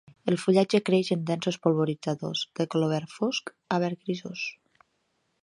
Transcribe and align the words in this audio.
El 0.31 0.35
fullatge 0.43 0.79
creix 0.89 1.11
en 1.15 1.21
densos 1.27 1.59
polvoritzadors, 1.65 2.41
de 2.61 2.67
color 2.77 2.91
verd 2.95 3.15
fosc 3.19 3.53
a 3.77 3.81
verd 3.87 4.03
grisós. 4.09 4.49